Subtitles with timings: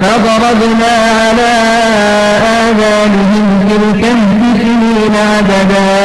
[0.00, 1.52] فضربنا على
[2.66, 6.00] آذانهم في الكهف سنين عددا.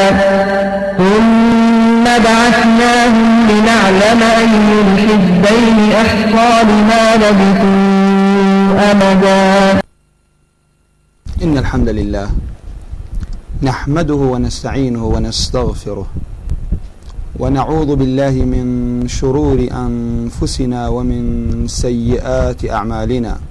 [0.98, 4.54] ثم بعثناهم لنعلم أي
[4.86, 9.82] الحزبين أحصى لما لبثوا أمدا.
[11.44, 12.28] إن الحمد لله
[13.64, 16.08] نحمده ونستعينه ونستغفره
[17.40, 18.66] ونعوذ بالله من
[19.08, 21.24] شرور أنفسنا ومن
[21.68, 23.51] سيئات أعمالنا.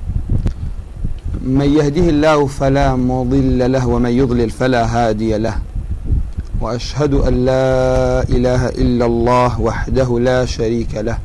[1.40, 5.54] من يهده الله فلا مضل له ومن يضلل فلا هادي له.
[6.60, 11.18] وأشهد أن لا إله إلا الله وحده لا شريك له.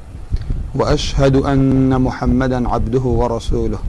[0.76, 3.80] وأشهد أن محمدا عبده ورسوله.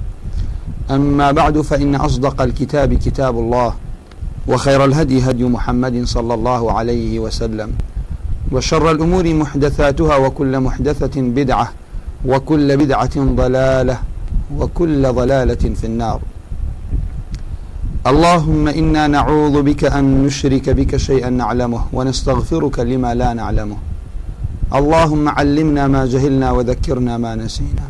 [0.90, 3.74] أما بعد فإن أصدق الكتاب كتاب الله
[4.48, 7.70] وخير الهدي هدي محمد صلى الله عليه وسلم.
[8.52, 11.72] وشر الأمور محدثاتها وكل محدثة بدعة
[12.26, 13.98] وكل بدعة ضلالة.
[14.58, 16.20] وكل ضلالة في النار.
[18.06, 23.76] اللهم إنا نعوذ بك أن نشرك بك شيئا نعلمه ونستغفرك لما لا نعلمه.
[24.74, 27.86] اللهم علمنا ما جهلنا وذكرنا ما نسينا.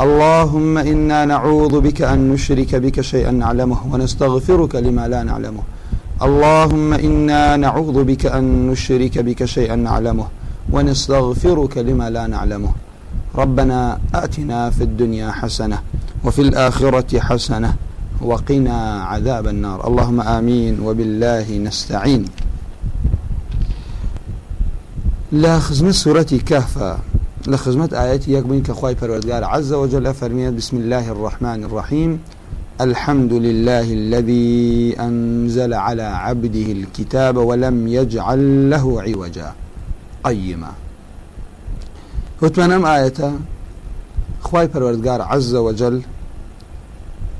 [0.00, 5.62] اللهم إنا نعوذ بك أن نشرك بك شيئا نعلمه ونستغفرك لما لا نعلمه.
[6.22, 10.26] اللهم إنا نعوذ بك أن نشرك بك شيئا نعلمه
[10.72, 12.72] ونستغفرك لما لا نعلمه.
[13.40, 15.78] ربنا آتنا في الدنيا حسنة
[16.24, 17.74] وفي الآخرة حسنة
[18.20, 19.86] وقنا عذاب النار.
[19.88, 22.24] اللهم آمين وبالله نستعين.
[25.32, 26.74] لا خزمة سورة كهف.
[27.46, 29.44] لا خزمة آياتي يقبين كخواي پروردگار.
[29.44, 32.18] عز وجل فرميت بسم الله الرحمن الرحيم.
[32.80, 39.52] الحمد لله الذي أنزل على عبده الكتاب ولم يجعل له عوجا.
[40.24, 40.72] قيما.
[42.72, 43.12] ام آية
[44.40, 46.02] خواي پروردگار عز وجل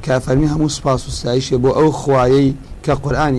[0.03, 2.55] كافرمي همو سپاس و ستایش بو أو خوایی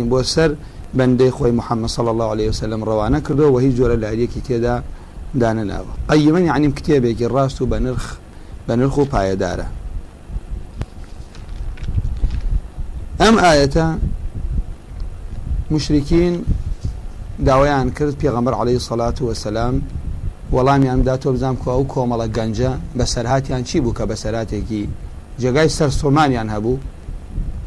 [0.03, 0.55] بو سر
[0.93, 4.83] بنده خوي محمد صلى الله عليه وسلم روانه كردو وهي جورا لعليك تيدا
[5.35, 6.73] دانا لاوە قيما يعني
[7.29, 8.15] ڕاست و بە نرخ
[8.69, 9.65] بە نرخ و پایەدارە
[13.21, 13.85] ئەم ئاەتە
[15.71, 16.45] مشرکین
[17.45, 17.91] داوایان
[18.53, 19.81] عليه سەڵات وسلام
[20.55, 24.83] وەڵامیاندا تۆ بزانام کو ئەو کۆمەڵە گەنجە بە سەرهاتیان چی بوو کە بە سەراتێکی
[25.41, 26.77] جێگای سەر سۆمانیان هەبوو؟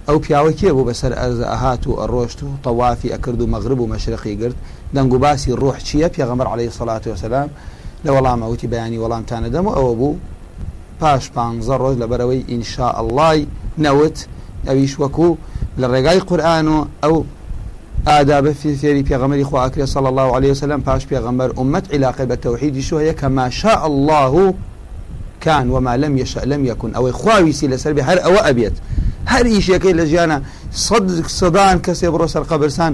[0.09, 3.91] ئەو پیاوە کێ بوو بەسەر ئەرزە ئەهات و ئەڕۆشت و تەوافی ئەکرد و مەغرب و
[3.93, 4.57] مەشرقی گرت؟
[4.95, 7.49] دەنگ و باسی ڕۆح چییە پێغەمبەر عليه سەڵات وسلام
[8.05, 10.17] لە وەڵامەوتی بەیانی وەڵامتانە دەم و ئەوە بوو.
[11.01, 11.37] پاش پ
[11.83, 13.47] ڕۆژ لەبەرەوەی ئینشاء اللهی
[13.85, 14.19] نەوت
[14.67, 15.31] ئەویش وەکو
[15.81, 17.15] لە ڕێگای قورآن و ئەو
[18.07, 22.97] ئادابە فێری پێغەمەری خواکرێ صلى الله عليه وسلم پاش پێغەمبەر ئومەت علاقی بە تەوحیدی شو
[23.03, 24.55] هەیە کە ما شاء الله
[25.41, 28.77] كان وما لم يشاء لم يكن ئەوەی خواویسی لەسەر بێ هەر ئەوە ئەبێت
[29.27, 30.39] هەر ئیشەکەی لە ژیانە
[30.71, 32.93] سەد سەدان کەسێ بڕۆ سەر قەبرسان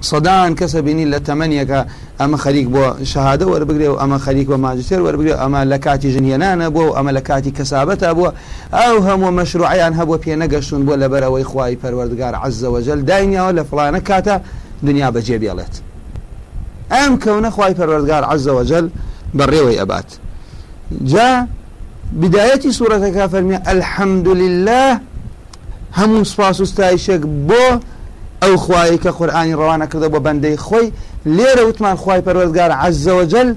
[0.00, 1.80] سەدان کەسە بینی لە تەمەنیەکە
[2.20, 6.66] ئەمە خەریک بۆ شەهادە وەربگرێ و ئەمە خەریک بە ماجستێر وەربگرێ ئەمە لە کاتی ژنیەنانە
[6.74, 8.30] بووە و ئەمە لە کاتی کەسابەتە بووە.
[8.78, 14.36] ئەو هەموو مەشروعیان هەبووە پێ نەگەشتون بۆ لەبەرەوەی خوای پەروەردگار عزەوەجل داینیاوە لە فلانە کاتە
[14.86, 15.74] دنیا بەجێ بێڵێت.
[16.94, 18.86] ئەم کەونە خوای پەروەردگار عزەوەجل
[19.38, 20.08] بەڕێوەی ئەبات.
[21.12, 21.46] جا
[22.12, 25.00] بدايتي سورة كافر الحمد لله
[25.92, 27.64] هم سپاس و ستایشێک بۆ
[28.46, 30.88] ئەو خوای کە قورآانی ڕەوانە کردە بۆ بەندەی خۆی
[31.36, 33.48] لێرە وتمان خی پەروەردگار عزەوەجل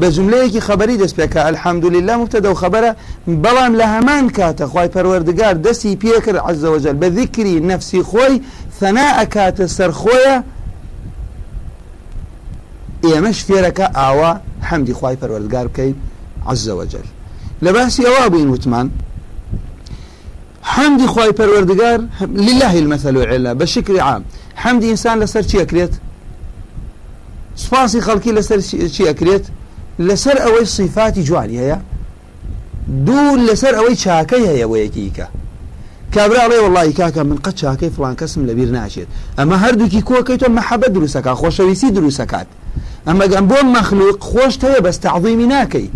[0.00, 2.90] بە جملەیەکی خبری دەست پێکە الحەمدولله مبتەدە و خبرە
[3.44, 8.34] بەڵام لە هەمان کاتە خی پەروەردگار دەستی پێکرد عزەوەجل بە ذیکری نفسی خۆی
[8.80, 10.36] ثەنا ئەکاتە سەر خۆیە
[13.06, 14.32] ئێمەش فێرەکە ئاوا
[14.68, 15.96] حەمدی خی پەروەردگار بکەیت
[16.52, 17.06] عزەوەجل
[17.64, 18.90] لە باسی ئەوە بووین وتمان
[20.74, 22.00] حمدی خی پەروەردگار
[22.46, 24.22] لله المثل علا بە شکری عام.
[24.54, 25.94] حمدی ئینسان لەسەر چی ئەکرێت؟
[27.56, 28.60] سپاسی خەڵکی لەسەر
[28.94, 29.44] چی ئەکرێت؟
[30.08, 31.78] لەسەر ئەوەی صفاتی جوانی هەیە؟
[33.06, 35.26] دوو لەسەر ئەوەی چاکەی هەیە بۆ یەکیکە
[36.14, 39.08] کابراڵێ وڵی کاکە من قەت چاکەی فلان کەسم لەبیر ناچێت.
[39.38, 42.48] ئەمە هەردووکی کۆکەی تۆ مەحەبەت دروستەکە خۆشەویستی دروستەکات
[43.06, 45.88] ئەمە گەم بۆ مەخلوق خۆش هەیە بەستەعظیمی ناکەی.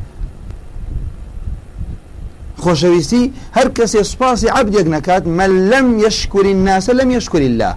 [2.65, 3.25] خۆشەویستی
[3.57, 7.75] هەر کەسێ سوپاسی عبدێک نکات من لەم یشکوری ناسە لەم یشکوری الله.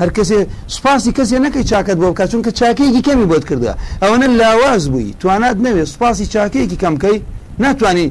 [0.00, 0.38] هەر کەسێ
[0.74, 3.72] سوپاسی کەسێ نەکەی چاکت بۆ بکات چونکە چاکەیەکی کەمی بۆت کردە
[4.02, 7.18] ئەوەنە لاواز بووی توانات نەوێ سوپاسی چاکەیەکی کەمکەی
[7.62, 8.06] ناتوانانی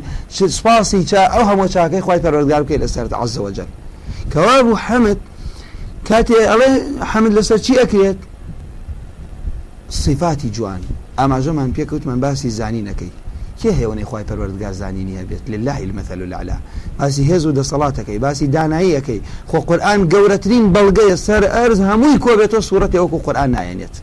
[0.57, 3.69] سوپاسی چا ئەو هەموو چاکەی خی پەرۆزگار بکەیت لەسەر عزەوەجل
[4.33, 5.19] کەوا بوو حەمد
[6.09, 6.69] کاتێ ئەڵێ
[7.11, 8.19] حەمد لەسەر چی ئەکرێت؟
[9.89, 10.81] صفاتی جوان.
[11.19, 13.24] ئاماژەمان پێکەوتمان باسی زانی نەکەی.
[13.59, 16.57] کێ هێوەی خی پەروەردگار زانینی هەبێت؟ لله المثل الأعلى.
[16.99, 19.21] باسی هێز و دەسەڵاتەکەی باسی داناییەکەی.
[19.49, 23.95] خۆ قورآن گەورەترین بەڵگەیە سەر ئەرز هەمووی کۆبێتەوە سوورەتی وەکو قورآن نایەنێت.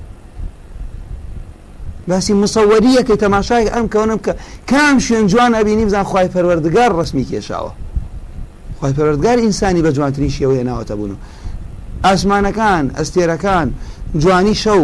[2.08, 4.32] باسی مسەوەریەکەی تەماشای ئەم کەونم کە
[4.70, 7.72] کام شوێن جوان ئەبینی بزان خی پەروەردگار ڕسمی کێشاوە.
[8.80, 11.16] خی پەروەردگار ئینسانی بە جوانترین شێوەیە ناوەتە بوون.
[12.04, 13.68] ئاسمانەکان ئەستێرەکان
[14.22, 14.82] جوانی شەو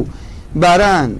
[0.62, 1.10] باران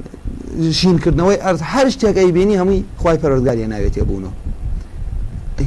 [0.81, 4.49] شینکردنەوەی ئەرز هەر شتێکەی بینی هەمووی خی پەرۆزگاریە ناوێتێ بوونەوە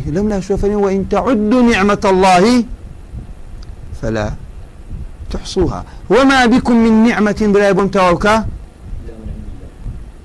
[0.07, 2.63] لم لا شوفني وإن تعدوا نعمة الله
[4.01, 4.31] فلا
[5.31, 5.85] تحصوها.
[6.09, 8.45] وما بكم من نعمة بلا يبون توكا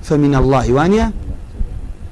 [0.03, 0.73] فمن الله.
[0.73, 1.13] وانيا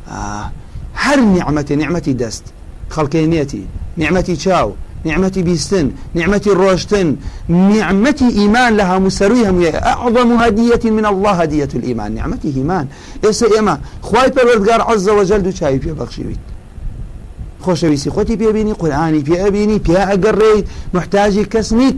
[0.08, 0.50] آه.
[0.94, 2.44] هر نعمة نعمتي دست
[2.90, 3.64] خلقينيتي
[3.96, 4.72] نعمتي تشاو
[5.04, 7.16] نعمتي بيستن نعمتي روشتن
[7.48, 12.86] نعمتي إيمان لها مسرويها أعظم هدية من الله هدية الإيمان نعمتي إيمان.
[13.24, 16.44] إيسا إما خواهي پروردگار عز وجل دو چاوی پێ بەخشیویت
[17.64, 20.64] خۆشەویستی خۆتی پێبینی قورآانی پێ ئەبینی پێ ئەگەڕێیت
[20.94, 21.96] محتاجی کەس نیت.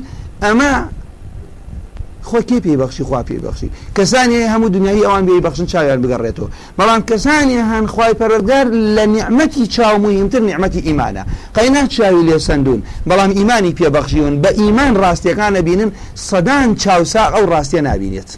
[2.28, 6.48] خۆ کێ پێی بەخشی خوا پێی بەخشی کەسانی هەموو دنیای ئەوان بێ بەخشن چاویان بگەڕێتەوە
[6.78, 11.22] بەڵام کەسانی هەن خی پەرگار لە نیعممەتی چاو مهمتر نیعممەتی ئیمانە.
[11.56, 15.90] قەینا چاوی لێ سندون بەڵام ئیمانی پێبەخشیون بە ئیمان ڕاستیەکانە بینن
[16.28, 18.30] سەدان چاوسا ئەو ڕاستیە نبینێت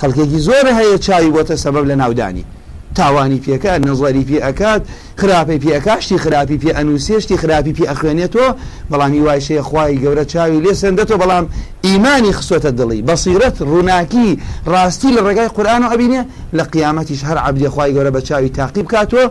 [0.00, 2.44] خەڵکێکی زۆر هەیە چاوی بۆتە سەبب لە ناودانی.
[2.94, 4.82] تاوانی پێکات نەزاری پێ ئەکات
[5.20, 8.48] خراپی پێکاشتی خراپی پێ ئەنووسێشتی خراپی پێ ئەخوێنێتەوە.
[8.90, 11.44] بەڵامی وای شەیە خوای گەورە چاوی لێ سندێتەوە بەڵام
[11.86, 13.00] ئیمانی خسۆتە دڵی.
[13.08, 14.28] بەسیرەت ڕووناکی
[14.72, 16.22] ڕاستی لە ڕێگای قورآان و ئەبینێ
[16.56, 19.26] لە قیامەتیش هەر عبدی خوای گەورە بە چاوی تاقیب کاتەوە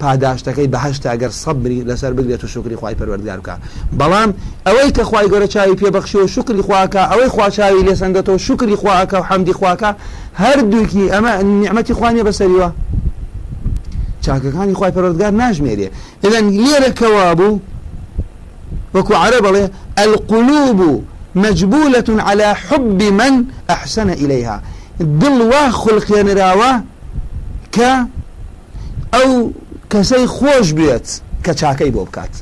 [0.00, 3.54] پاداشتەکەی بەهشتا ئەگەر سەبری لەسەر بگرێت و شکری خی پەروەردگار بکە.
[4.00, 4.30] بەڵام
[4.66, 9.16] ئەوەی کە خی گەۆرە چاوی پێبخشی و شکری خواکە ئەوەی خواچاوی لێ سندێتەوە شکری خواکە
[9.20, 9.90] و حەمدی خواکە
[10.42, 12.68] هەردووکی ئەمە نیعممەتی خوانیە بەسەریوە.
[14.24, 15.88] چاکەکانی خی پەرۆردگار ناژمێرێ
[16.24, 17.60] ئەدەن لێرەکەوا بوو
[18.94, 19.64] وەکو عرە بڵێ
[20.04, 20.80] القلوب
[21.34, 23.32] مجبولة على حب من
[23.70, 24.56] أحسن إليها.
[25.00, 26.72] دڵ وا خولقێنراوە
[27.76, 27.90] کە
[29.14, 29.30] ئەو
[29.92, 31.08] کەسەی خۆش بێت
[31.44, 32.34] کە چاکەی بۆ بکات.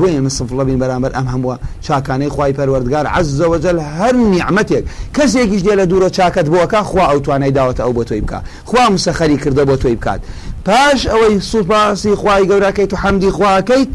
[0.00, 1.56] بۆ ئێمە سفڵە بین بەرامبەر ئەم هەمووە
[1.86, 4.84] چاکانەی خی پەروەردگار عزەوەجل هەر نیعممەتێک.
[5.16, 8.38] کەسێکیش دێ لە دوورە چاکت بۆکە خوا ئەو توانای داوەتە ئەو بۆ تۆی بکە
[8.68, 10.20] خوا مسەخەری کردە بۆ تۆی بکات.
[10.66, 13.88] پاش ئەوەی سوپاسی خی گەوراکەیت و حەمدی خواکەیت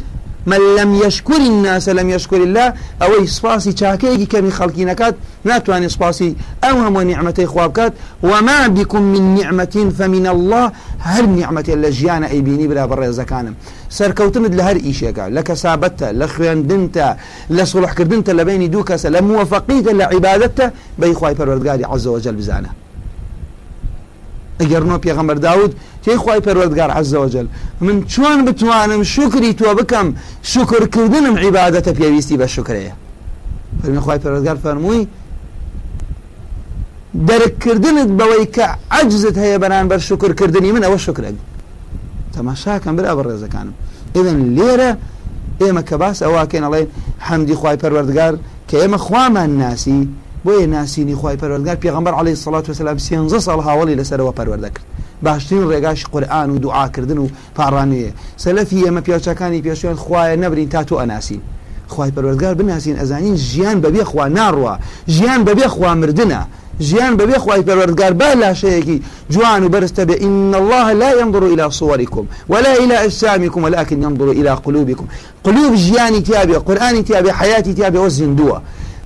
[0.46, 5.16] من لم يشكر الناس لم يشكر الله أو سپاسی چاکەیەکی کەمی خەڵکی نەکات
[5.46, 7.94] ناتوانێت سپاسی ئەو هەموو نیعممەتی خوابکات
[8.24, 10.72] وما بكم من نعمة فمن الله
[11.06, 13.56] هەر نیعممەتێ لە ژیانە ئەیبینی برا بەڕێزەکانم
[13.98, 17.08] سەرکەوتنت لە هەر ئیشێکە لە کەسابەتە لە خوێندنتە
[17.58, 20.66] لە سڵحکردنتە لە بینی دوو کەسە لە مووەفقیتە لە عیباەتە
[21.00, 22.72] بەیخوای پەروەردگاری عزەوەجل بزانە
[25.06, 25.76] پێغەمبەر داود
[26.06, 27.48] تێی خی پەروەردگار عزەوەجل.
[27.86, 30.08] من چۆن بتوانم شکری تۆ بکەم
[30.54, 32.94] شکرکردنم عیباەتە پێویستی بە شکرەیە.
[33.82, 35.08] فەرمی خی پەروەردگار فەرمووی
[37.28, 38.68] دەرککردنت بەوەی کە
[39.00, 41.36] عجزت هەیە بەران بەر شکرکردنی من ئەوە شکرێک
[42.36, 43.76] تەماشاکەم برا بە ڕێزەکانم.
[44.16, 44.92] ئێدەن لێرە
[45.62, 46.82] ئێمە کە باس ئەوواکەین ئەڵێ
[47.28, 48.34] حەمدی خی پەروەردگار
[48.70, 50.00] کە ئێمە خوامان ناسی
[50.46, 54.86] بۆیە ناسینی خی پەروەردگار پێغمبەر عليه سڵات وسلام سێنزە ساڵ هاوڵی لەسەرەوە پەروەردە کرد.
[55.24, 58.12] باشترین ڕێگاش قورآان و دوعاکردن و پاڕانەیە
[58.44, 61.42] سەلەفی ئێمە پیاچەکانی پێشیان خوایە نەبرین تا تۆ ئەناسین.
[61.94, 64.74] خی پەروەردگار بناسین ئەزانین ژیان بەبێ خوا ناڕوە
[65.16, 66.42] ژیان بەبێ خوا مردنە.
[66.88, 68.98] ژیان بەبێ خی پەروەردگار با لاشەیەکی
[69.34, 74.30] جوان و بەرزتە بێ إن الله لا ينظر إلى صوركم ولا إلى أجسامكم ولكن ينظر
[74.32, 75.06] إلى قلوبكم.
[75.44, 78.58] قلوب ژیانی تیاابێ قورآانی تیاابێ حياتی تیاابێ وە زیندووە.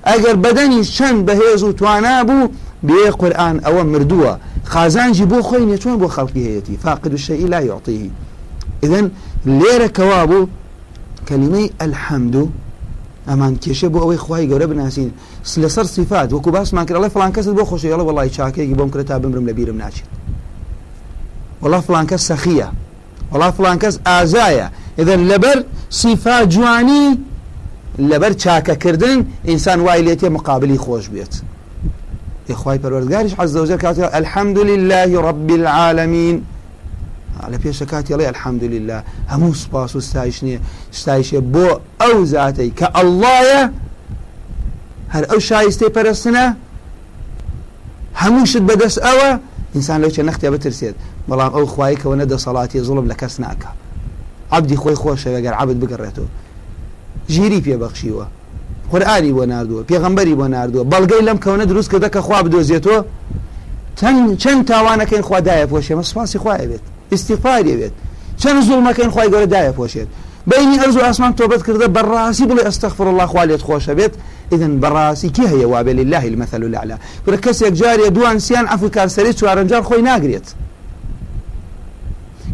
[0.08, 2.50] ئەگەر بەدەنی چەند بەهێز و توانا بوو
[2.86, 4.32] بێ قورآن ئەوە مردووە
[4.72, 8.10] خازانجی بۆ خۆی نێچۆن بۆ خەڵکی هەیەی فاقد الشيء لا يعطيه
[8.84, 9.06] إذن
[9.60, 10.48] لێرە کەوا بوو
[11.28, 12.44] کەلیمەی ئەلحەمدو
[13.28, 15.10] ئەمان کێشە بۆ ئەوەی خی گەورە بناسیین
[15.62, 19.46] لەسەر سیفات وەکو باسمان کردڵی فلان کەست بۆ خۆشیڵە وڵی چاکێکی بۆم کرێت تا بمرم
[19.48, 20.08] لە بیرم ناچێت
[21.62, 22.68] وڵا فلان کەس سەخیە
[23.32, 24.66] وڵا فلان کەس ئازایە
[24.98, 25.58] ئذن لەبەر
[25.90, 27.06] سیفا جوانی
[27.98, 31.34] لەبەر چاکەکردن ئینسان وای لێتێ مقابلی خۆش بێت.
[32.54, 36.42] خی پەروەردگاریش حەز دەوزە کاتێ الحەمد لله رب العالمین
[37.52, 38.98] لە پێشە کاتیڵێ الحەمدلله
[39.32, 40.58] هەموو سپاس و ستایش نیە
[40.92, 41.68] ستایشێ بۆ
[42.00, 43.60] ئەو زاتەی کە ئەلهە
[45.14, 46.46] هەر ئەو شایستەی پەرستنە
[48.22, 49.30] هەموو شت بەدەست ئەوە
[49.74, 50.96] ئینسان لەو چێ نەختێ بترسێت.
[51.28, 53.70] بەڵام ئەو خوایکەوە نەدەسەڵاتی زڵم لە کەس ناکە.
[54.52, 56.28] عبدی خۆی خۆشەوەگەر عبد بگەڕێتەوە.
[57.34, 58.26] ژیری پێبەخشیوە.
[58.90, 63.00] قورآانی بۆ نردووە پێغمبەری بۆ نردووە بەڵگەی لەم کەونە دروست کردە کە خوا بدۆزیێتەوە.
[64.42, 66.84] چەند تاوانەکەین خوادایە پۆشێ مە سپاسی خوایە بێت
[67.14, 67.94] استیفاری بێت
[68.40, 70.08] چەند زوڵمەکەین خی گەورە دایە پۆشێت.
[70.50, 74.14] بینی ئەرز و ئاسمان تۆبەت کردە بەڕاستی بڵێ ئەستەخفر الله خوالێت خۆشە بێت.
[74.54, 76.96] إذن بەڕاستی کی هەیە وابێ لله المثل الأعلى.
[77.26, 80.48] ورە کەسێک جارێ دوان سیان ئەف کارسەری چوارەنجار خۆی ناگرێت.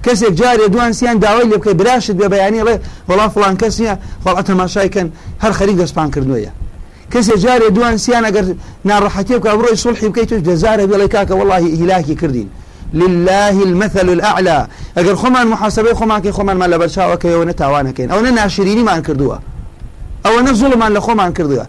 [0.07, 2.77] کەسێک جارێ دوان سیان داوای لێ بکەی براشت بێ بەیانی ڵێ
[3.09, 5.09] وڵا فلان کەسیە خۆڵ تەماشایکەن
[5.43, 6.53] هەر خەریک دەستپان کردوویە
[7.13, 8.45] کەسێک جارێ دوان سیان ئەگەر
[8.89, 12.49] ناڕەحەتی بکە بڕۆی سڵحی بکەیت توش دەزارە بێڵی کاکە والله هیلاکی کردین
[12.95, 14.67] لله المثل الأعلى.
[14.97, 19.39] ئەگەر خۆمان محاسبەی خۆمانکەی خۆمانمان لە بەرچاوەکەیەوە نەتاوانەکەین ئەو نە ناشرینیمان کردووە
[20.27, 21.65] ئەوە نە زوڵمان لە خۆمان کردووە.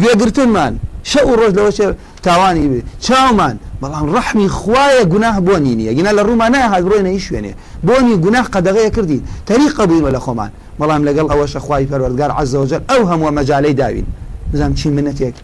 [0.00, 0.72] گوێگرتنمان
[1.10, 1.94] شە و ڕۆژ لەوە
[2.26, 2.80] تاوانی بێ.
[3.04, 3.56] چاومان.
[3.82, 7.52] بەڵام ڕحمی خوایە گوناه بۆنی نییە گینا لە ڕوومان نایهات بڕۆینە هیچ شوێنێ.
[7.86, 10.50] بۆنی گوناه قەدەغەیە کردین تەری قبوویمە لە خۆمان.
[10.80, 14.06] بەڵام لەگەڵ ئەوەشە خوای پەروەردگار عەزەوجل ئەو هەمووە مەجالەی داوین.
[14.52, 15.36] نزانام چی منەتێک؟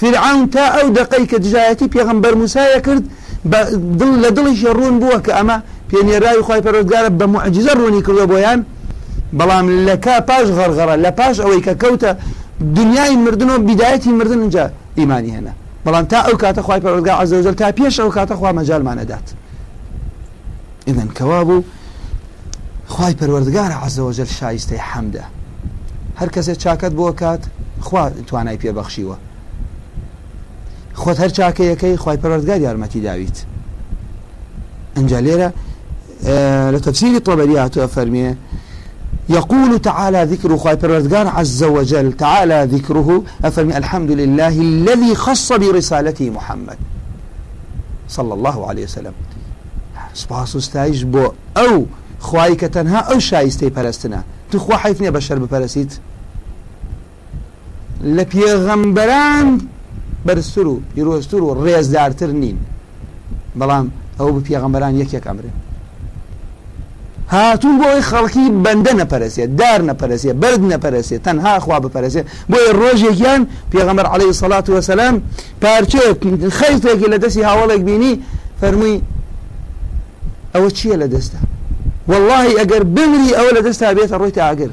[0.00, 0.64] فرعون تا
[0.98, 3.04] دقەی کە دژایەتی پێغەمبەر موسایە کرد
[4.00, 5.56] دڵ لە دڵیشی ڕوون بووە کە ئەمە
[5.90, 8.60] پێنێراوی خی پەرۆزگارە بە معجززە ڕوونی کردو بۆیان.
[9.38, 12.10] بەڵام لەکا پاش غەرغەرە لە پاش ئەوەی کە کەوتە
[12.76, 14.64] دنیای مردن و بیدایەتی مردن اینجا
[14.98, 15.52] ئیمانی هێنا
[15.86, 19.26] بەڵام تا ئەو کاتە خی پەرۆزگار عزەوجل تا پێش ئەو کاتە خوا مەجالمانەدات
[20.88, 21.64] ئذن کەوا بوو
[22.94, 25.24] خی پەروەردگارە عزەوەجل شایستەی حەمدە.
[26.20, 27.42] هەر کەسێک چاکەت بۆ کات
[27.86, 29.16] خوا توانای پێبەخشیوە.
[31.00, 33.38] خۆت هەر چاکەیەکەی خی پەروەردگار یارمەتی داویت.
[34.96, 35.50] ئەجا لێرە
[36.74, 38.30] لە تەفسیری طبەری هاتووە فەرمیێ
[39.28, 42.12] يقول تعالى ذكر خواهي پروردگار عز وجل.
[42.12, 43.22] تعالى ذكره.
[43.44, 46.76] أفرمي الحمد لله الذي خص برسالته محمد
[48.08, 49.12] صلى الله عليه وسلم.
[50.14, 51.84] سپاس استایش بۆ ئەو
[52.20, 55.92] خوای کە تەنها ئەو شایستەی پەرستنە تو خوا حیف نییە بەشەر بپەرسیت
[58.16, 59.48] لە پێغەمبەران
[60.26, 62.30] بەرزتر و پیرۆستتر و ڕێزدارتر
[63.58, 63.64] بە
[65.28, 65.63] ئەمرێن
[67.28, 74.06] هاتوون بۆی خەڵکی بەندە نەپەرسێت دار نەپەرسێت برد نەپەرسێت تەنها خوا بپەرسێت بۆی ڕۆژێکیان پێغەمبەر
[74.14, 75.22] عليه سەڵات وسلام
[75.62, 76.18] پارچێت
[76.58, 78.12] خەیتێکی لە دەستی هاوڵێک بینی
[78.60, 78.96] فەرمووی
[80.54, 81.40] ئەوە چییە لە دەستە؟
[82.10, 84.70] والله ئەگەر بمری ئەوە لە دەستا بێتە ڕۆی تاگر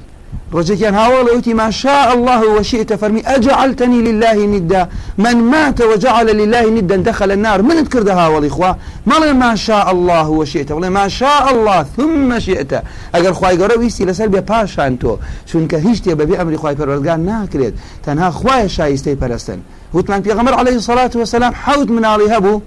[0.53, 0.96] ڕۆژێکیان
[1.36, 4.89] وتی ما شاء الله وشئت فرمي أجعلتني لله ندا.
[5.17, 7.62] من مات وجعل لله ندا دخل النار.
[7.62, 10.72] من تكردها والإخوة ما ما شاء الله وشئت.
[10.72, 12.72] والله ما شاء الله ثم شئت.
[13.15, 15.17] أجر خواي قرأ ويستي لسر بيا باشان تو.
[15.51, 17.74] چونکە هیچ تێ بەبێ ئەمری خی پەروەردگار ناکرێت
[18.05, 19.60] تەنها خوایە شایستەی پەرستن
[19.93, 22.62] وتمان پێغەمبەر عليه الصلاة والسلام حوت مناڵی هەبوو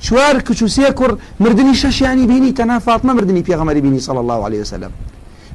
[0.00, 2.54] چوار کچ و سێ کوڕ مردنی شەشیانی بینی.
[2.58, 4.90] تەنها فاتمە مردنی پێغەمەری بینی صلى الله عليه وسلم.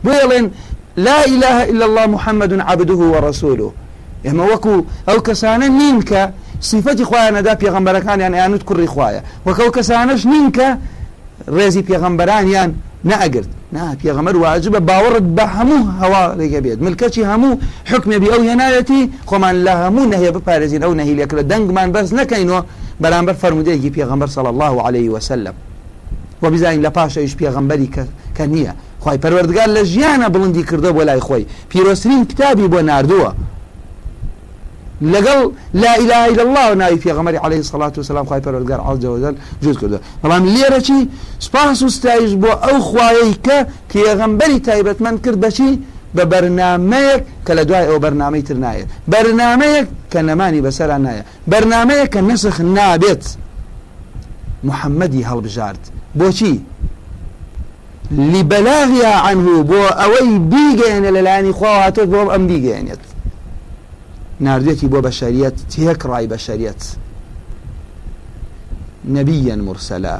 [0.05, 0.45] بۆڵێن
[0.97, 3.71] لا إله إلا الله محمد عبده ورسوله.
[4.25, 4.75] ئێمە وەکو
[5.07, 6.21] ئەو کەسانە نین کە
[6.69, 10.67] سیفەتی خۆیانەدا پێغمبەرەکانیان یانوت کوڕی خوایە وەکەو کەسانش نین کە
[11.57, 12.69] ڕێزی پێغمبەرانیان
[13.09, 17.59] نەئەگرت نا پێغەمەر واجبە باوەڕت بە هەموو هەواڵێکە بێت ملکەچی هەموو
[17.91, 22.61] حکمێ بی ئەو هێنایەتی خۆمان لە هەموو نەهەیە بپارێزین ئەو نەهیلێکرە دەنگمان بەرز نەکەینەوە
[23.03, 25.55] بەرامبەر فرمودەیەکی پێغمبەر صلى الله عليه وسلم.
[26.43, 27.89] وبزاین لە پاشەیش پێغمبەری
[28.37, 28.73] کە نییە
[29.03, 31.43] خی پەروەردگار لە ژیانە بڵندی کردو بۆ لای خۆی.
[31.69, 33.31] پیرۆسترین کتابی بۆ نردووە
[35.13, 35.39] لەگەڵ
[35.83, 39.77] لا إله إلا الله و ناوی پێغەمەری عليه الصلاة والسلام خی پەروەردگار عز وجل جوز
[39.77, 43.57] کردو بەڵام لێرە چی؟ سپاس و ستایش بۆ ئەو خوایەی کە
[43.91, 45.71] پێغەمبەری تایبەتمەند کرد بەچی
[46.15, 51.23] بە بەرنمەیەک کە لە دوای ئەو بەرنمەی تر نایێت بەرنمەیەک کە نەمانی بەسەران نایە.
[51.51, 53.25] بەرنمەیە کە نسخ نابێت.
[54.67, 55.83] محەممەدی هەڵبژارد.
[56.19, 56.53] بۆچی
[58.17, 63.03] لبلاغها عنه بۆ ئەوەی بیگەێنە لەلایانی خواهاتێت بۆ ئەم بیگەێنێت
[64.41, 66.83] نردێتی بۆ بەشریەت تێک ڕای بەشریەت
[69.15, 70.19] نبيا مرسلا.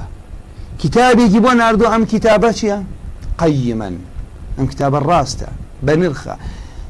[0.80, 2.78] کتابێکی بۆ نردوو ئەم کتابە چییە
[3.42, 3.96] قەیمەن
[4.58, 5.50] ئەم کتابە ڕاستە
[5.86, 6.36] بە نرخە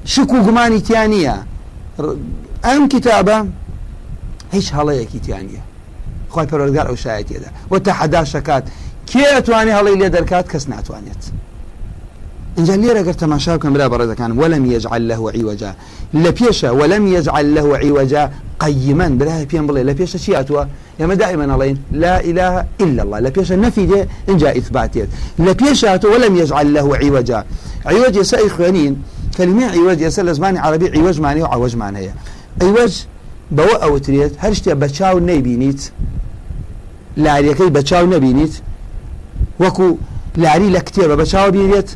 [0.06, 1.38] شک و گومانی تیانە
[2.66, 3.38] ئەم کتابە
[4.56, 5.62] هیچ هەڵەیەکی تیانە
[6.34, 8.64] خی پەرۆرگار ئەو شایەتێدا وە تا حەدا شکات
[9.12, 11.24] کێ ئەتوانێ هەڵی لێ دەرکات؟ کەس ناتوانێت.
[12.58, 14.32] اینجا لێرە گەر تەماشا بکەم برا بەڕێزەکان.
[14.40, 15.72] وەلم یجعل له عیوەجا
[16.24, 18.24] لە پێشە وەلم یجعل له عیوەجا
[18.64, 19.08] قيما.
[19.20, 20.64] براه بيان بڵێ لە پێشە چی هاتووە؟
[21.00, 23.20] ئێمە دائما ئەڵێن لا إله إلا الله.
[23.26, 25.10] لە پێشە نەفی دێ اینجا ئیثباتێت
[26.24, 27.40] لەم يجعل له عوجا.
[27.86, 28.94] عوج ێسا خوێنین.
[29.38, 32.14] کلمە عوج ێسا لە زمانی عربی عوج معنی و عوجمان هەیە
[32.64, 32.94] عوج
[33.58, 35.82] بەوە ئەوترێت هەر شتێ بە چاو نەیبینیت.
[37.24, 38.54] لاریەکەی بە چاو نەبینیت.
[39.60, 39.98] وەکو
[40.38, 41.90] لاری لە کتێبە بە چاو بینێت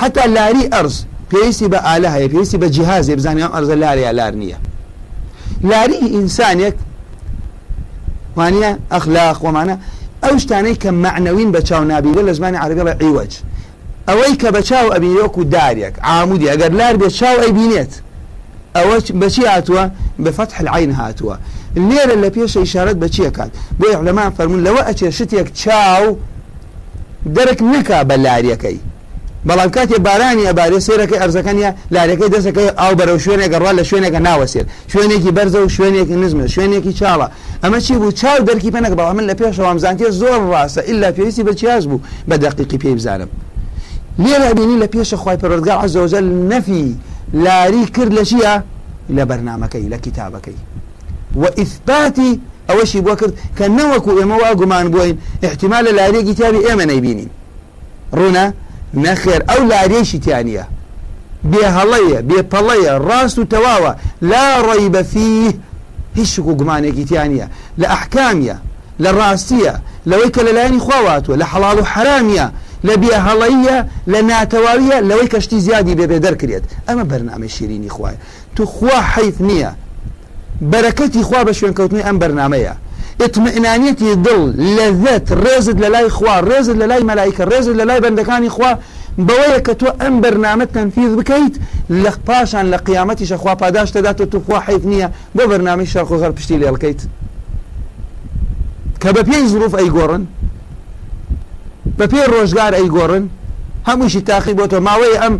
[0.00, 0.96] حتا لاری ئەرز
[1.30, 4.58] پێویستی بە ئالە هەیە پێویستی بە جیهازێ بزانانی ئەرزە لاریا لار نییە.
[5.70, 6.76] لاری ئینسانێک
[8.38, 9.76] وانە ئەخلاق ومانە
[10.24, 13.32] ئەو شتانەی کە معنەوین بە چاو نابیوە لە زمانی عربی بە عیوەج.
[14.08, 17.92] ئەوەی کە بە چاو ئەبیوەکو دارێک عامودی ئەگەر لار بێت چاو ئەی بینێت
[18.76, 19.84] ئەوە بەچی هاتووە؟
[20.24, 21.36] بە فتح العین هاتووە.
[21.76, 23.50] لێرە لە پێش ئیشارەت بە چیەکات
[23.80, 26.04] بۆ لەمان فەرمون لەوە ئەچێ شتێک چاو
[27.36, 28.78] دەرک نکا بە لاریەکەی.
[29.48, 34.66] بەڵام کاتێ بارانی ئەبارێ سێرەکەی ئەرزەکەنیە لارەکەی دەستەکەی ئاو بەرەو شوێنێکە ڕوا لە شوێنێکە ناوەسێت
[34.92, 37.28] شوێنێکی بەرزە و شوێنێکی نزمە شوێنێکی چاڵە.
[37.62, 40.80] ئەمە چی بوو؟ چاو دەرکی پێنەک بەڵام من لە پێشەوە ئەمزانتێ زۆر ڕاستە.
[40.90, 43.30] ئللا پێویستی بە چیاز بوو؟ بە دەقیقی پێی بزانم.
[44.22, 46.86] لێرە بینی لە پێشە خی پەرۆردگار عزەوجل نەفی
[47.44, 48.54] لاری کرد لە چیە؟
[49.16, 50.58] لە بەرنمەکەی لە کتابەکەی.
[51.42, 56.60] و ئیثباتی ئەوەشی بۆ کرد کە نەوەکو ئێمە وا گومان بووین احتیمال لە لارێکی تابی
[56.66, 57.30] ئێمە نەیبینین
[58.18, 58.46] ڕوونە
[59.04, 60.64] نەخێر ئەو لارێشی تیانە
[61.50, 63.92] بێ هەڵەیە بێ پەڵەیە ڕاست و تەواوە
[64.30, 65.54] لا ڕێی بەفی
[66.16, 67.46] هیچ شک و گومانێکی تیانە
[67.80, 68.56] لە ئەحکامیە
[69.02, 69.74] لە ڕاستیە
[70.10, 72.46] لەوەی کە لەلایانی خواواتوە لە حەڵال و حرامیە
[72.86, 73.78] لە بێ هەڵەیە
[74.12, 78.16] لە ناتەواویە لەوەی کەشتی زیادی بێبێ دەرکرێت ئەمە بەرنامە شیرینی خوای
[78.56, 79.70] تو خوا حیف نییە
[80.72, 82.74] بەرەکەتی خوا بە شوێنکەوتنی ئەم بەرنمەیە.
[83.20, 84.40] اطمئنانیەتی دڵ
[84.76, 88.72] لەذەت ڕێزت لە لای خوا ڕێزت لە لای مەلایکە ڕێزت لە لای بەندەکانی خوا
[89.18, 91.54] بەوەیە کە تۆ ئەم بەرنامە تەنفیز بکەیت
[92.02, 96.32] لە پاشان لە قیامەتی شەخوا پاداشتەدات و توخوا حیف نییە بۆ بەرنامی شەرخ و غەر
[96.36, 97.00] پشتی لێڵکەیت
[99.02, 100.22] کە بە پێی زروف ئەیگۆڕن
[101.98, 103.24] بە پێی ڕۆژگار ئەیگۆڕن
[103.88, 105.34] هەمووشی تاقی بۆ تۆ ماوەی ئەم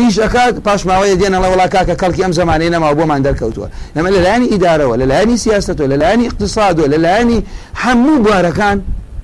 [0.00, 3.68] ئیش ئەکات پاشماوەیە دێنە لە وڵا کاکە کەڵکی ئەم زمانەی نەما بۆمان دەرکەوتووە.
[3.96, 7.38] ئەمە لەلایانی ئیدارەوە لەلایانی سیاستەوە لەلایانی اقتصادوە لەلایانی
[7.82, 8.76] هەموو بوارەکان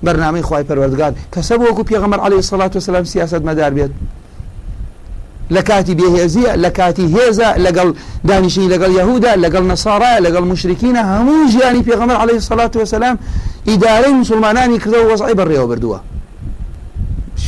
[0.04, 1.12] بەرنامەی خی پەروەردگار.
[1.34, 3.92] کەسە بۆکو پێغەمەر عليه سڵات و سلام سیاست مەدار بێت.
[5.54, 7.88] لە کاتی بێهێزیە لە کاتی هێزە لەگەڵ
[8.28, 13.16] دانیشی لەگەڵ یهودا لەگەڵ نەسارایە لەگەڵ مشرکینە هەموو ژیانی پێغەمەر عليه سڵات وسلام
[13.68, 16.00] ئیدارەی مسلمانانی کردەوە وەزعی بەڕێوە بردووە.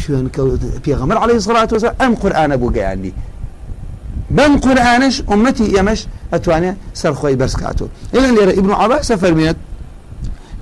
[0.07, 0.27] شوێن
[0.85, 3.13] پێغەمەر عليه سڵات وسلام ئەم قورآانە بوو گەیاندی
[4.37, 6.01] بەم قورآانش ئومەتی ئێمەش
[6.33, 9.57] ئەتوانێت سەرخۆی بەرزکاتۆ إذن لێرە ابن عباس فەرمێت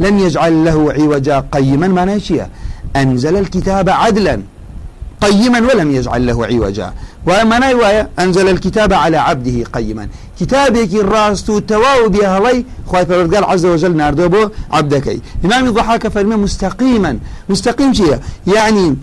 [0.00, 2.48] لم يجعل له عوجا قيما ما ناشيا
[2.96, 4.42] أنزل الكتاب عدلا.
[5.20, 6.92] قيما ولم يجعل له عوجا.
[7.26, 10.08] وما نايوايا أنزل الكتاب على عبده قيما
[10.40, 16.36] كتابك الراس تواو بها لي خواهي فرقال عز وجل ناردو بو عبدك إمام الضحاك فرمي
[16.36, 18.96] مستقيما مستقيم شيء يعني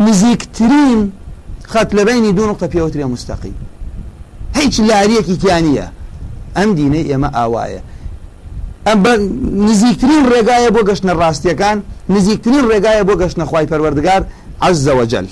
[0.00, 1.12] نزيكترين
[1.66, 3.54] خط لبيني دون نقطة بيوتريا مستقيم
[4.54, 5.92] هيك لاريك تيانية
[6.56, 7.82] أم ديني يما آوايا
[8.88, 9.06] ئەم
[9.68, 11.78] نزیکترین ڕێگایە بۆ گەشتە ڕاستیەکان
[12.08, 14.22] نزیکترین ڕێگایە بۆ گەشتە خی پەروەردگار
[14.62, 15.26] عز وجل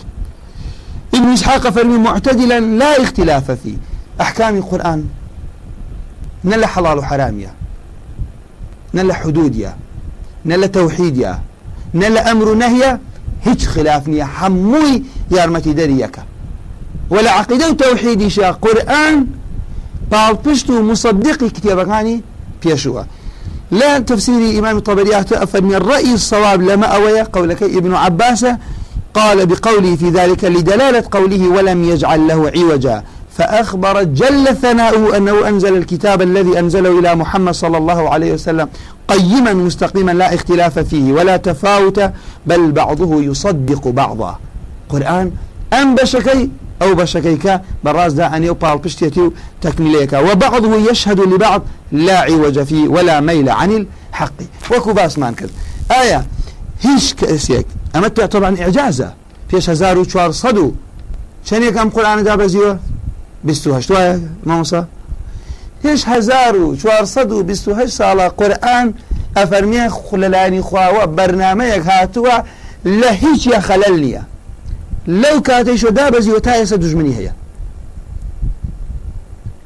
[1.14, 3.76] ابن إسحاق فرمي معتدلا لا اختلاف فيه.
[4.20, 5.04] أحكام القرآن
[6.44, 7.52] نلا حلال وحرامية
[8.94, 9.76] نلا حدودية.
[10.44, 11.40] نلا توحيدية.
[11.94, 12.54] نلا أمر
[13.46, 16.16] نهي هيج خلافنية حموي يارمتي دريك
[17.10, 19.26] ولا عقيدة وتوحيدي شا قرآن
[20.10, 22.22] بالبشت مصدقي كتابكاني
[22.64, 23.06] بيشوها
[23.70, 25.24] لا تفسير إمام الطبري
[25.54, 28.46] من الرأي الصواب لما أوي قولك ابن عباس
[29.14, 33.02] قال بقوله في ذلك لدلالة قوله ولم يجعل له عوجا.
[33.36, 38.68] فأخبر جل ثناؤه أنه أنزل الكتاب الذي أنزله إلى محمد صلى الله عليه وسلم
[39.08, 42.10] قيما مستقيما لا اختلاف فيه ولا تفاوت
[42.46, 44.38] بل بعضه يصدق بعضا.
[44.88, 45.32] قرآن
[45.72, 46.50] أم بشكي
[46.82, 53.20] أو بشكيك براز دا أن يوبال بشتيتي تكمليك وبعضه يشهد لبعض لا عوج فيه ولا
[53.20, 54.32] ميل عن الحق.
[54.70, 55.48] وكو باس مان كذ
[55.90, 56.26] آية
[56.80, 57.66] هيش كأسيك.
[57.96, 59.12] أما طبعا إعجازة.
[59.48, 60.72] فيش هزار وشوار صدو.
[61.44, 62.34] شنيك أم قرآن دا
[63.44, 64.84] بزيوه بستو هشتوه موسى
[65.84, 68.94] هیچ هزار و چوارسەد و بیست و هەشت ساڵە قورآن
[69.36, 72.36] ئەفەرمیە خولەلانی خواوە بەرنمەیەک هاتووە
[72.86, 74.22] لە هیچ یا خەلەل نییە
[75.08, 77.32] لەو کاتێشۆ دابەزیوە تا ئێستا دژمنی هەیە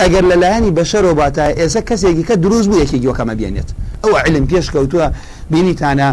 [0.01, 3.69] ئەگەر لەلایانی بەشەرۆ باتە ئێستا کەسێکی کە دروست بوو یەکێکی وەکەمە بێنێت
[4.05, 5.07] ئەوە علم پێش کەوتووە
[5.53, 6.09] بینیتانە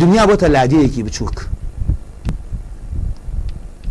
[0.00, 1.38] دنیا بۆتە لادەیەکی بچووک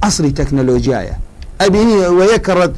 [0.03, 1.15] ئەسری تەکنەلۆژیایە
[1.61, 2.73] ئەبینی وەیە کەڕەت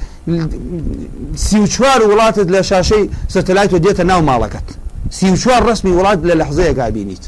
[1.35, 4.67] سی و چوار وڵاتت لە شاشەی سەتەلایت و دێتە ناو ماڵەکەت.
[5.09, 7.25] سی و چوار ڕسمی وڵات لە لەحزەیەکا بینیت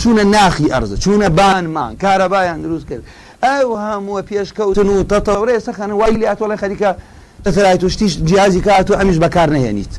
[0.00, 3.02] چونە ناخی ئەرزە چونە بانمان کارەبایان دروست کرد.
[3.42, 6.90] ئەو هەمووە پێشکەوتن و تەتەڕێ سەخەن وای لاتۆڵی خەریکە
[7.44, 9.92] دەسەلایت توشتیش جیازی کات و ئەمیش بەکار نهێنیت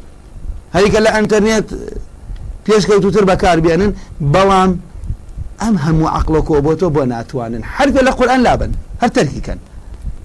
[0.76, 1.68] هەریکە لە ئەتەرنێت
[2.66, 3.92] پێشکەوتوتر بەکار بێنن
[4.34, 4.72] بەڵام
[5.62, 7.64] ئەم هەموو عقلۆکۆ بۆ تۆ بۆ ناتوانن.
[7.76, 9.60] هەرگە لە قورآن لابن هەر تەرکیکەن.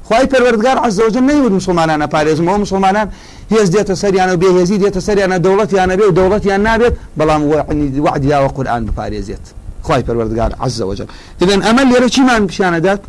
[0.08, 3.08] خی پەروەردگار عزەوجل نەیوت مسلمانانە پارێزمەوە مسلمانان
[3.52, 7.42] هێز دێتە سەریانە و بێهێزی دێتە سەریانە دەوڵەتیانە بێ و دەوڵەتیان نابێت بەڵام
[8.06, 9.44] وعدیاوە قورآن بپارێزێت
[9.86, 11.08] خی پەروەردگار عزەوجل
[11.42, 13.00] إذن ئەمە لێرە چیمان پیشانەدات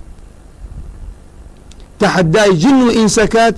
[1.99, 3.55] تحدای جن و ئینسەکات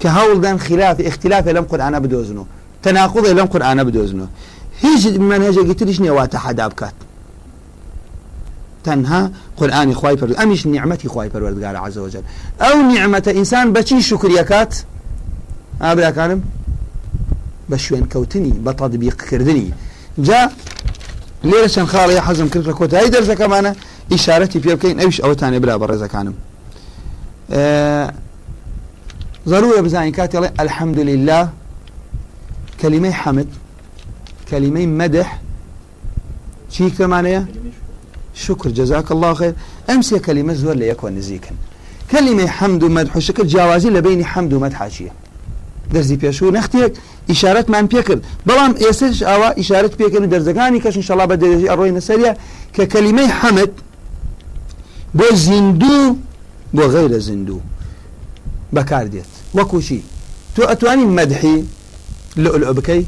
[0.00, 2.46] کە هەوڵدان خلاف اختلافە لەم قورآانە بدۆزنەوە
[2.84, 4.28] تەناقڵی لەم قورآانە بدۆزنەوە
[4.82, 6.96] هیچ منهجێکی تریش نیە واتە حدا بکات.
[8.84, 12.24] تەنها قورآانی خی پر ئەمیش نیعممەتی خی پەروەردگارە عزەوەجل
[12.62, 14.72] ئەو نیعممەتە ئینسان بەچی شکریەکات
[15.80, 16.40] ئابراکانم
[17.70, 19.72] بە شوێن کەوتنی بە تەدبیقکردنی
[20.26, 20.40] جا
[21.50, 23.72] لێرە چەند خاڵی حەزم کرد لە کۆتایی دەرزەکەمانە
[24.12, 26.36] ئیشارەتی پێ بکەین ئەوش ئەوتانێ برا بە ڕێزەکانم
[29.86, 31.48] بزاني كاتي الحمد لله
[32.80, 33.48] كلمة حمد
[34.50, 35.28] كلمة مدح.
[36.70, 36.90] شي
[38.44, 39.54] شکر جزاك الله خير
[39.88, 41.56] ئەمسێ کەلیمە زۆر لە یەکۆ نزیکن.
[42.12, 45.12] کەلیمەی حەمد و مەدحوشەکە جیاوازی لە بینی حەمد و مەدحاشیە
[45.94, 46.92] دەرزی پێشوو نەختێک
[47.30, 52.32] ئیشارەتمان پێکرد بەڵام ئێسش ئاوا ئیشارەت پێکرد و دەرزەکانی کەشن شڵا بە دەرێژی ئەڕۆی نەسەریە
[52.74, 53.72] کە کەلیمەی حەمد
[55.18, 56.16] بۆ زیندوو
[56.76, 57.60] بۆ غەیرە زیندوو.
[58.76, 59.30] بەکار دێت.
[59.56, 60.00] وەکوچی
[60.54, 61.56] تۆ ئەتوانی مەدحی
[62.42, 63.02] لەلو بکەی؟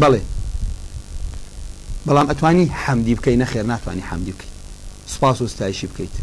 [0.00, 0.22] بەڵێ.
[2.06, 4.50] بەڵام ئەتوانی حەمدی بکەی نەخێر ناتوانانی حەمدی بکەی.
[5.14, 6.14] سپاس و ستایشی بکەیت.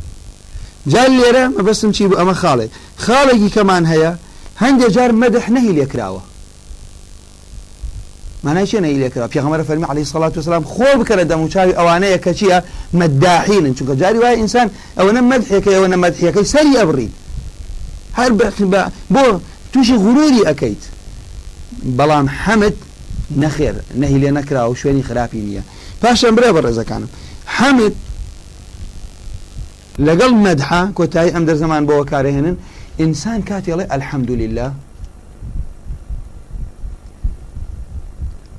[0.91, 2.67] جار لێرە مەبەستم چی بوو ئەمە خاڵێ.
[3.05, 4.11] خاڵێکی کەمان هەیە
[4.63, 6.21] هەندێک جار مەدح نەهی لێکراوە.
[8.43, 12.59] مانای چێ نەی لێکرا پێغەمبەر فەرمی عەلەیهی سەڵات وسلام خۆ لە دەموچاوی ئەوانەیە کە چییە؟
[12.99, 13.73] مەداحینن.
[13.77, 17.09] چونکە جاری وایە ئینسان ئەوەنە مەدحێکەکەی ئەوەنە مەدحیەکەی سەری ئەبڕی
[18.19, 18.31] هەر
[19.13, 19.23] بۆ
[19.73, 20.83] تووشی غروری ئەەکەیت
[21.97, 22.75] بەڵام حەمد
[23.41, 25.63] نەخێر نەهی لێ نەکرا و شوێنی خراپی نییە.
[26.01, 27.09] پاشان برێ بە ڕێزەکانم.
[27.55, 27.93] حەمد
[29.99, 32.55] لەگەڵ مەدحا کۆتایی ئەم دەرزەمان بۆەوە کارهێنن
[33.01, 34.67] ئینسان کاتێڵێ ئەلحەمدولله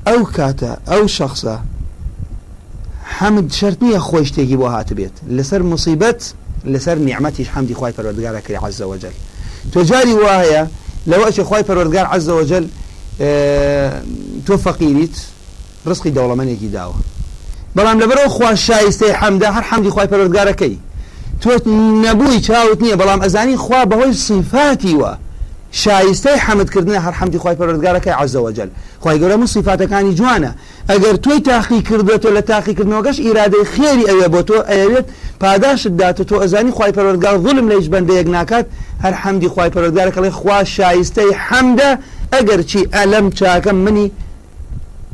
[0.06, 1.56] ئەو کاتە ئەو شخصە
[3.16, 5.16] حەمد شرت نییە خۆی شتێکی بۆ هات بێت.
[5.36, 6.20] لەسەر مصیبەت
[6.72, 9.14] لەسەر نیعممەتیش حەمدی خی پەروەردگارە کری عزەوەجل
[9.72, 10.62] تۆ جاری وایە
[11.10, 12.64] لەوەش خی پەروەردگار عزەوەجل
[14.46, 15.16] تۆ فەقیریت
[15.88, 16.98] ڕسقی دەوڵەمەنێکی داوە.
[17.76, 20.76] بەڵام لەبەرەوە خوا شایستەی حەمدا هەر حەمدی خی پەرۆردگارەکەی
[21.42, 21.52] تۆ
[22.04, 22.96] نەبووی چاوت نییە.
[23.00, 25.12] بەڵام ئەزانی خوا بەهۆی صفاتی وە
[25.72, 28.68] شایستەی حەمدکردنە هەر حەمدی خی پەرۆردگارەکەی عزەوەجل
[29.02, 30.52] خی گەورە من صفاتەکانی جوانە.
[30.90, 35.06] ئەگەر توی تاقی کردێتەوە لە تاقیکردنەوەگەش ئیرادەی خێری ئەوێ بۆ تۆ ئەوێت
[35.42, 38.66] پاداشت داتە تۆ ئەزانی خی پەرۆردگار ظلم لە هیچ بەندەیەک ناکات
[39.04, 41.90] هەر حەمدی خی پەرۆردگارەکەڵی خوا شایستەی حەمدە.
[42.34, 44.06] ئەگەر چی ئەلم چاکەم منی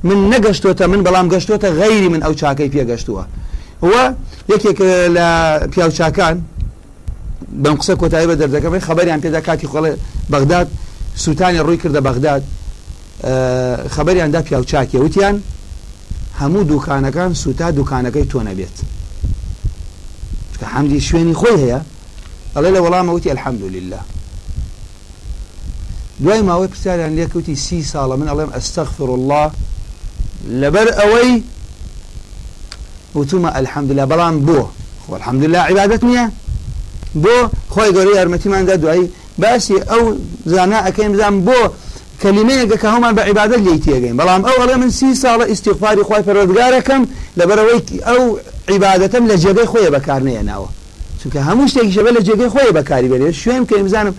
[0.08, 3.24] من نەگەشتۆتە من بەڵام گەشتۆتە غەیری من ئەو چاکەی پێگەشتووە.
[3.90, 4.04] وە
[4.52, 4.78] یەکێک
[5.16, 5.28] لە
[5.72, 6.36] پیاوچاکان
[7.62, 9.92] بەم قسە کۆتایی بە دەردەکەم خبریان پێدا کاتی خۆڵێ
[10.32, 10.66] بەغداد
[11.22, 12.42] سووتانی ڕووی کردە بەغداد
[13.94, 15.36] خبریاندا پیاوچاکێ وتیان
[16.40, 18.76] هەموو دوکانەکان سوتا دوکانەکەی تۆ نەبێت.
[20.74, 21.80] حەمدی شوێنی خۆی هەیە
[22.54, 24.00] ئەڵێ لە وەڵامەوتی الحەمدولله
[26.22, 29.50] دوای ماوەی پرسیاریان لێکوتی سی ساڵە من ئەڵێم ئەستەغفر الله
[30.60, 31.32] لەبەر ئەوەی
[33.16, 34.60] وتومە ئەلحەمدلله بەڵام بۆ.
[35.18, 36.26] الحەمدلله عیبادەت نییە؟
[37.24, 37.36] بۆ
[37.74, 39.06] خۆی گەۆری یارمەتیماندا دوایی.
[39.38, 40.04] باسی ئەو
[40.46, 41.60] زانا ئەەکەیم بزان بۆ
[42.22, 46.22] کەلیمەیەگە کە هەمان بە عیبادت لی تێگەین بەڵام ئەو ئەڵێ من سی ساڵە ئیسیغفاری خۆی
[46.26, 47.02] پەرۆدگارەکەم
[47.38, 48.22] لەبەرەوەی ئەو
[48.72, 50.68] عیباەتم لە جێگەی خۆی بەکارنەیە ناوە
[51.20, 54.14] چونکە هەموو شتێکی شەبە لە جێگەی خۆی بەکاری بێت شوێن کە بزانم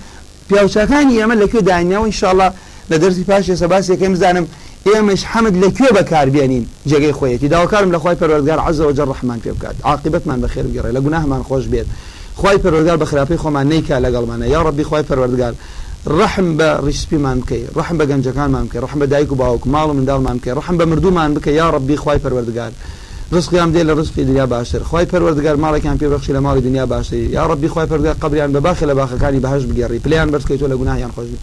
[0.49, 2.47] پیاوچەکانی ئێمە لەکوێ داینەوە انشاءله
[2.91, 4.45] لە دەرسی پاش ێسە باسێکم بزانم
[4.89, 9.75] ئێمەش حەمد لەکوێ بەکاربیێنین جێگەی خۆیەتی؟ داواکارم لە خۆی پەروەردگار عزەوە جە ڕحمان پێ بکات.
[9.89, 11.87] عاقبەتمان بەخێر بگەڕێ لە گوناهمان خۆش بێت.
[12.39, 15.53] خی پەروەردگار بە خراپی خۆمان نیکا لەگەڵمانە یا ڕبی خی پەروەردگار
[16.19, 19.93] ڕحم بە ڕیسپیمان بکەی ڕحم بە گەنجەکانمان بکەی ڕحم بە دایک و باوک ماڵ و
[19.97, 22.71] منداڵمان بکەی ڕحم بە مردومان بکە یا ڕبی خی پەروەردگار
[23.33, 24.81] ڕزقیان دێ لە ڕزقی دنیا باشتر.
[24.89, 28.85] خی پەروەردگار ماڵێکیان پێبخشی لە ماڵی دنیا باشتر یا ڕبی خی پەروەردگار قبریان بە باخی
[28.85, 31.37] لە باخەکانی بەهش بگەڕی پلیان بەرزکەیت تۆ لە گوناهیان خۆشبی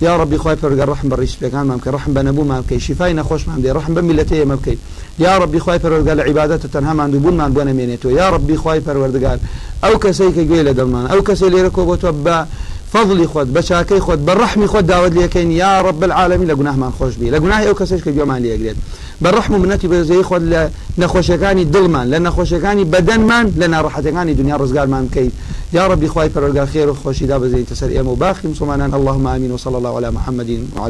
[0.00, 3.70] یا ربی خی پەرگە ڕحم بە ڕیسپەکانمان بکە ڕحم بە نەبوومان بکەی شیفای نەخۆشمان دێ
[3.76, 4.78] ڕحم بە میلەتەیە مە بکەیت
[5.18, 9.38] یا ربی خی پەرگە لە عیباەتە تەنهامان دووبوونمان بۆ نەمێنێتەوە یا ربی خی پەروەردگار
[9.84, 11.96] ئەو کەسەی کە گوێ لە دڵمان ئەو کەسی لێرە کۆ بۆ
[12.92, 17.14] فضلی خۆت بەچاکەی خۆت بە ڕحمی خۆت داوت لەکەین یا ڕب العالمی لە گوناهمان خۆش
[17.20, 17.30] بی.
[17.30, 18.76] لە گوناهی ئەو کەسش کە گوێمان لێگرێت
[19.22, 20.62] بە ڕحم و منەتی بەزەی خۆت لە
[21.02, 25.32] نەخۆشیەکانی دڵمان لە نەخۆشیەکانی بەدەنمان لە ناڕەحەتەکانی دنیا ڕزگارمان بکەیت
[25.72, 28.94] یا ربی خوای پەرۆرگار خێر و خۆشیدا بەزەی تەسەر ئێمە و باخی مسلمانان.
[28.94, 30.88] اللهم آمين وصلى الله على محمد وعلى